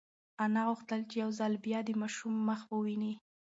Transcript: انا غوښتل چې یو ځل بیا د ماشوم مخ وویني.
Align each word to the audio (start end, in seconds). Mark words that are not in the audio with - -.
انا 0.43 0.61
غوښتل 0.69 1.01
چې 1.09 1.15
یو 1.23 1.29
ځل 1.39 1.53
بیا 1.65 1.79
د 1.85 1.89
ماشوم 2.01 2.33
مخ 2.47 2.59
وویني. 2.71 3.13